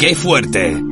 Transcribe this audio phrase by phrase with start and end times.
[0.00, 0.89] ¡Qué fuerte!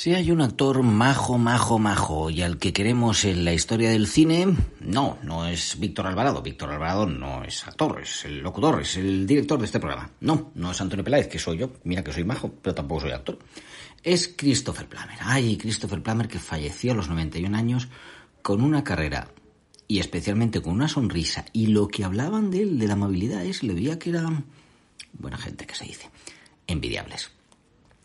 [0.00, 4.06] Si hay un actor majo, majo, majo y al que queremos en la historia del
[4.06, 4.46] cine,
[4.80, 6.40] no, no es Víctor Alvarado.
[6.40, 10.10] Víctor Alvarado no es actor, es el locutor, es el director de este programa.
[10.20, 11.72] No, no es Antonio Peláez, que soy yo.
[11.84, 13.40] Mira que soy majo, pero tampoco soy actor.
[14.02, 15.18] Es Christopher Plummer.
[15.20, 17.88] Ay, Christopher Plummer que falleció a los 91 años
[18.40, 19.28] con una carrera
[19.86, 21.44] y especialmente con una sonrisa.
[21.52, 24.42] Y lo que hablaban de él, de la amabilidad, es, le veía que era
[25.12, 26.08] buena gente, que se dice,
[26.66, 27.32] envidiables.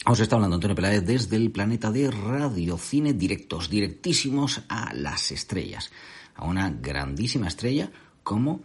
[0.03, 5.31] Os está hablando Antonio Peláez desde el planeta de Radio Cine directos, directísimos a las
[5.31, 5.91] estrellas,
[6.35, 7.89] a una grandísima estrella
[8.23, 8.61] como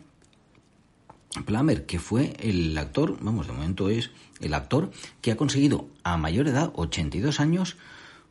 [1.47, 6.17] Plummer, que fue el actor, vamos, de momento es el actor que ha conseguido a
[6.17, 7.77] mayor edad, 82 años,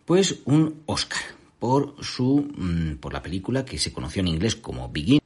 [0.05, 1.21] pues un Oscar
[1.59, 5.19] por su mm, por la película que se conoció en inglés como Begin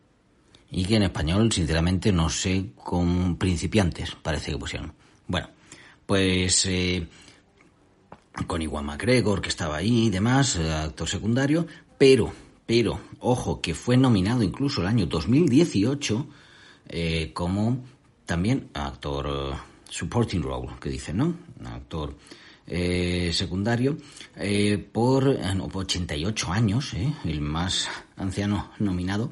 [0.71, 4.91] y que en español, sinceramente, no sé, con principiantes, parece que pusieron.
[5.27, 5.49] Bueno,
[6.05, 7.07] pues eh,
[8.47, 11.67] con Iwan McGregor, que estaba ahí y demás, eh, actor secundario,
[11.97, 12.33] pero,
[12.65, 16.27] pero, ojo, que fue nominado incluso el año 2018
[16.89, 17.85] eh, como
[18.25, 19.57] también actor eh,
[19.89, 21.35] supporting role, que dice, ¿no?
[21.65, 22.15] Actor
[22.65, 23.97] secundario
[24.93, 26.93] por 88 años,
[27.25, 29.31] el más anciano nominado,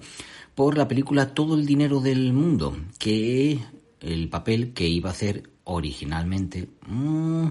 [0.54, 3.58] por la película Todo el dinero del mundo, que
[4.02, 7.48] el papel que iba a hacer originalmente mmm,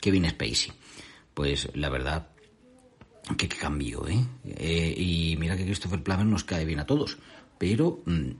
[0.00, 0.72] Kevin Spacey
[1.34, 2.28] pues la verdad
[3.36, 4.24] que, que cambió, ¿eh?
[4.44, 4.94] ¿eh?
[4.96, 7.18] Y mira que Christopher Plummer nos cae bien a todos,
[7.58, 8.30] pero mm,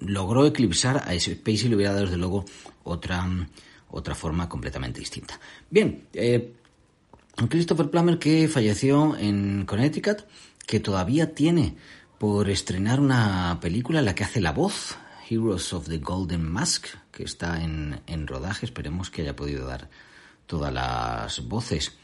[0.00, 2.44] logró eclipsar a Spacey y le hubiera dado desde luego
[2.82, 3.26] otra,
[3.90, 5.38] otra forma completamente distinta.
[5.70, 6.52] Bien, eh,
[7.48, 10.24] Christopher Plummer que falleció en Connecticut,
[10.66, 11.76] que todavía tiene
[12.18, 14.96] por estrenar una película en la que hace la voz,
[15.28, 19.88] Heroes of the Golden Mask, que está en, en rodaje, esperemos que haya podido dar
[20.46, 21.96] todas las voces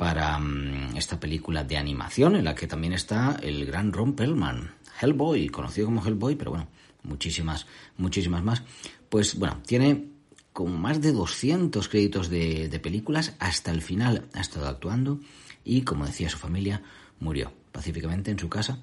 [0.00, 4.72] para mm, esta película de animación en la que también está el gran Ron Perlman,
[4.98, 6.68] Hellboy, conocido como Hellboy, pero bueno,
[7.02, 7.66] muchísimas,
[7.98, 8.62] muchísimas más.
[9.10, 10.06] Pues bueno, tiene
[10.54, 15.20] como más de 200 créditos de, de películas, hasta el final ha estado actuando
[15.66, 16.80] y, como decía su familia,
[17.18, 18.78] murió pacíficamente en su casa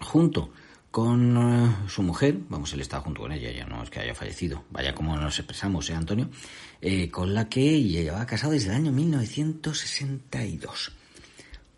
[0.00, 0.54] junto
[0.92, 4.14] con eh, su mujer, vamos, él estaba junto con ella, ya no es que haya
[4.14, 6.28] fallecido, vaya como nos expresamos, ¿eh, Antonio?
[6.82, 10.92] Eh, con la que llevaba casado desde el año 1962.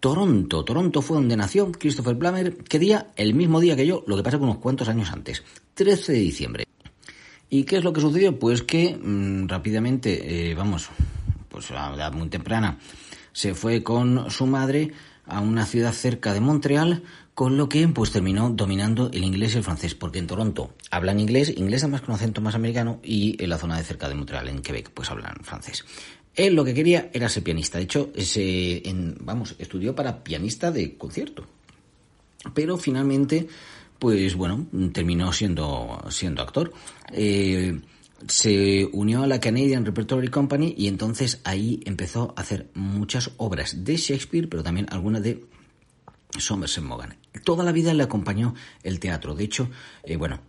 [0.01, 3.07] Toronto, Toronto fue donde nació Christopher Plummer, ¿qué día?
[3.15, 5.45] El mismo día que yo, lo que pasa que unos cuantos años antes,
[5.75, 6.65] 13 de diciembre.
[7.49, 8.37] ¿Y qué es lo que sucedió?
[8.37, 10.91] Pues que mm, rápidamente, eh, vamos,
[11.49, 12.79] pues a edad muy temprana,
[13.33, 14.91] se fue con su madre
[15.27, 17.03] a una ciudad cerca de Montreal,
[17.35, 21.19] con lo que pues terminó dominando el inglés y el francés, porque en Toronto hablan
[21.19, 24.49] inglés, inglés además con acento más americano, y en la zona de cerca de Montreal,
[24.49, 25.85] en Quebec, pues hablan francés.
[26.35, 28.83] Él lo que quería era ser pianista, de hecho, ese,
[29.21, 31.47] vamos, estudió para pianista de concierto,
[32.55, 33.49] pero finalmente,
[33.99, 36.73] pues bueno, terminó siendo, siendo actor.
[37.13, 37.81] Eh,
[38.29, 43.85] se unió a la Canadian Repertory Company y entonces ahí empezó a hacer muchas obras
[43.85, 45.45] de Shakespeare, pero también algunas de
[46.39, 47.15] Somerset Maugham.
[47.45, 49.35] Toda la vida le acompañó el teatro.
[49.35, 49.71] De hecho,
[50.03, 50.41] eh, bueno,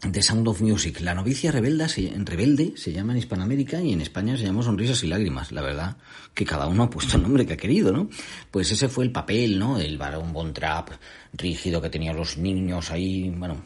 [0.00, 4.02] The Sound of Music, La novicia rebelde se, rebelde se llama en Hispanoamérica y en
[4.02, 5.52] España se llama Sonrisas y Lágrimas.
[5.52, 5.96] La verdad
[6.34, 8.10] que cada uno ha puesto el nombre que ha querido, ¿no?
[8.50, 9.78] Pues ese fue el papel, ¿no?
[9.78, 10.90] El varón Von Trapp
[11.32, 13.56] rígido que tenía los niños ahí, bueno,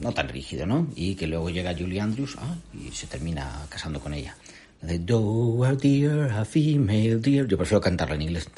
[0.00, 0.88] no tan rígido, ¿no?
[0.96, 4.36] Y que luego llega Julie Andrews ah, y se termina casando con ella.
[4.82, 7.46] de Do a dear, a female dear.
[7.46, 8.48] Yo prefiero cantarla en inglés.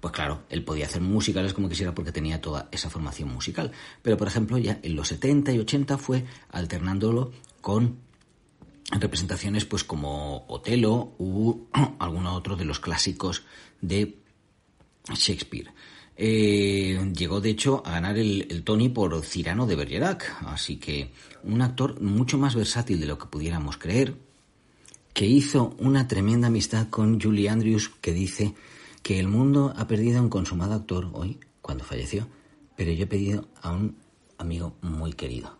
[0.00, 3.72] Pues claro, él podía hacer musicales como quisiera porque tenía toda esa formación musical.
[4.02, 7.98] Pero por ejemplo, ya en los 70 y 80 fue alternándolo con
[8.90, 11.66] representaciones pues como Otelo u
[11.98, 13.44] alguno otro de los clásicos
[13.80, 14.18] de
[15.14, 15.72] Shakespeare.
[16.20, 21.12] Eh, llegó de hecho a ganar el, Tony por Cirano de Bergerac, así que
[21.44, 24.14] un actor mucho más versátil de lo que pudiéramos creer,
[25.12, 28.54] que hizo una tremenda amistad con Julie Andrews, que dice
[29.02, 32.28] que el mundo ha perdido a un consumado actor hoy, cuando falleció,
[32.76, 33.96] pero yo he pedido a un
[34.38, 35.58] amigo muy querido.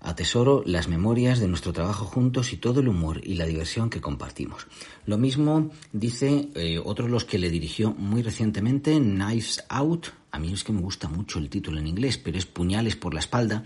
[0.00, 4.00] Atesoro las memorias de nuestro trabajo juntos y todo el humor y la diversión que
[4.00, 4.66] compartimos.
[5.06, 10.08] Lo mismo dice eh, otro de los que le dirigió muy recientemente, Knives Out.
[10.32, 13.14] A mí es que me gusta mucho el título en inglés, pero es Puñales por
[13.14, 13.64] la espalda,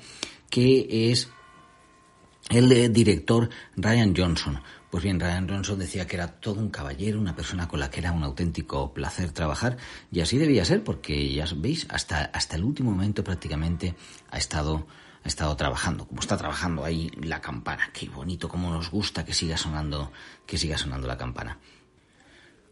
[0.51, 1.31] que es
[2.51, 4.61] el director Ryan Johnson.
[4.97, 8.01] Pues bien, Ryan Johnson decía que era todo un caballero, una persona con la que
[8.01, 9.77] era un auténtico placer trabajar,
[10.11, 13.95] y así debía ser, porque ya veis, hasta, hasta el último momento prácticamente
[14.31, 14.87] ha estado
[15.23, 17.91] ha estado trabajando, como está trabajando ahí la campana.
[17.93, 20.13] Qué bonito, cómo nos gusta que siga sonando,
[20.47, 21.59] que siga sonando la campana.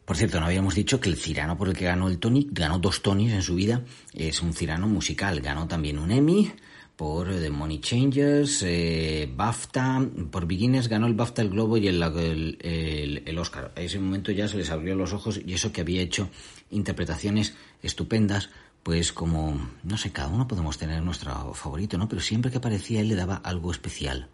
[0.06, 2.78] Por cierto, no habíamos dicho que el Cirano por el que ganó el Tony, ganó
[2.78, 3.82] dos Tonys en su vida,
[4.14, 5.42] es un Cirano musical.
[5.42, 6.50] Ganó también un Emmy
[6.96, 12.02] por The Money Changers, eh, BAFTA, por Beginners ganó el BAFTA, el Globo y el,
[12.02, 13.72] el, el, Oscar.
[13.76, 16.28] A ese momento ya se les abrió los ojos y eso que había hecho
[16.70, 18.50] interpretaciones estupendas
[18.84, 22.06] pues como, no sé, cada uno podemos tener nuestro favorito, ¿no?
[22.06, 24.28] Pero siempre que aparecía él le daba algo especial.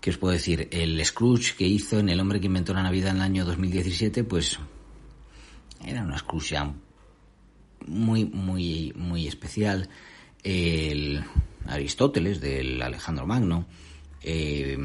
[0.00, 0.68] ¿Qué os puedo decir?
[0.72, 4.24] El Scrooge que hizo en El hombre que inventó la Navidad en el año 2017,
[4.24, 4.58] pues
[5.86, 6.74] era una Scrooge ya
[7.86, 9.88] muy, muy, muy especial.
[10.42, 11.24] El
[11.66, 13.66] Aristóteles del Alejandro Magno.
[14.22, 14.78] Eh,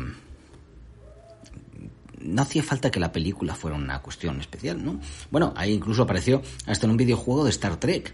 [2.22, 5.00] no hacía falta que la película fuera una cuestión especial, ¿no?
[5.32, 8.14] Bueno, ahí incluso apareció hasta en un videojuego de Star Trek.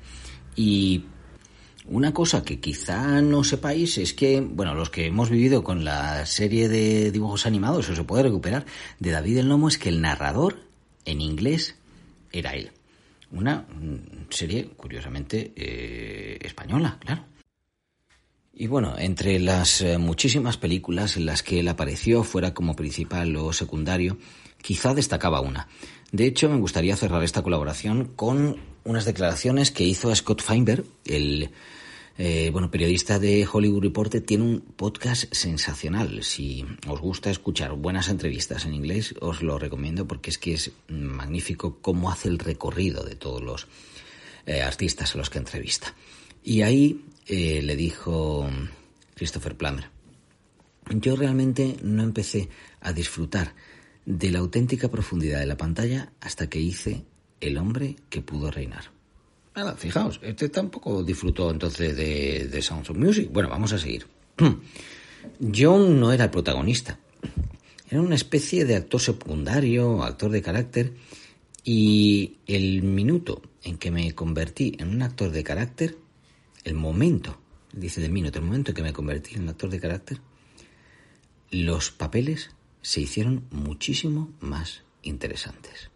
[0.55, 1.05] Y
[1.87, 6.25] una cosa que quizá no sepáis es que, bueno, los que hemos vivido con la
[6.25, 8.65] serie de dibujos animados, o se puede recuperar,
[8.99, 10.59] de David el Nomo, es que el narrador
[11.05, 11.75] en inglés
[12.31, 12.71] era él.
[13.31, 17.25] Una mm, serie, curiosamente, eh, española, claro.
[18.57, 23.35] Y bueno, entre las eh, muchísimas películas en las que él apareció, fuera como principal
[23.35, 24.17] o secundario,
[24.61, 25.67] quizá destacaba una.
[26.13, 28.55] De hecho, me gustaría cerrar esta colaboración con
[28.85, 31.49] unas declaraciones que hizo Scott Feinberg, el
[32.17, 36.23] eh, bueno, periodista de Hollywood Reporter, tiene un podcast sensacional.
[36.23, 40.71] Si os gusta escuchar buenas entrevistas en inglés, os lo recomiendo porque es que es
[40.87, 43.67] magnífico cómo hace el recorrido de todos los
[44.45, 45.93] eh, artistas a los que entrevista.
[46.41, 48.49] Y ahí eh, le dijo
[49.15, 49.89] Christopher Plummer,
[50.89, 52.49] yo realmente no empecé
[52.81, 53.53] a disfrutar
[54.05, 57.05] de la auténtica profundidad de la pantalla hasta que hice
[57.41, 58.91] El hombre que pudo reinar.
[59.55, 63.29] Nada, fijaos, este tampoco disfrutó entonces de, de Sounds of Music.
[63.31, 64.05] Bueno, vamos a seguir.
[65.55, 66.99] John no era el protagonista.
[67.89, 70.93] Era una especie de actor secundario, actor de carácter,
[71.63, 75.97] y el minuto en que me convertí en un actor de carácter,
[76.65, 77.39] el momento,
[77.71, 80.19] dice de minuto, el momento en que me convertí en actor de carácter,
[81.51, 82.49] los papeles
[82.81, 85.91] se hicieron muchísimo más interesantes.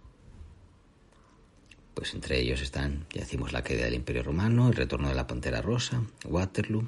[1.96, 5.28] Pues entre ellos están, ya decimos, la caída del Imperio Romano, el retorno de la
[5.28, 6.88] Pantera Rosa, Waterloo,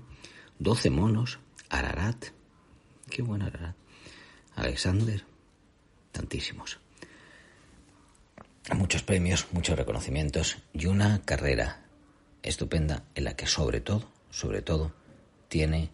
[0.60, 1.40] Doce monos,
[1.70, 2.28] Ararat,
[3.10, 3.76] qué bueno Ararat,
[4.56, 5.26] Alexander,
[6.12, 6.80] tantísimos.
[8.76, 11.81] Muchos premios, muchos reconocimientos y una carrera
[12.44, 14.94] estupenda en la que sobre todo, sobre todo,
[15.48, 15.92] tiene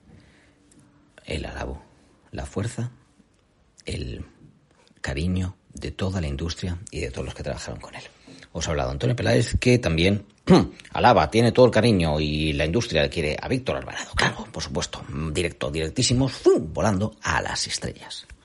[1.25, 1.83] el alabo,
[2.31, 2.91] la fuerza
[3.87, 4.23] el
[5.01, 8.03] cariño de toda la industria y de todos los que trabajaron con él.
[8.51, 10.25] Os ha hablado Antonio Peláez, que también
[10.91, 14.11] alaba, tiene todo el cariño y la industria quiere a Víctor Alvarado.
[14.15, 18.27] Claro, por supuesto, directo, directísimos, volando a las estrellas.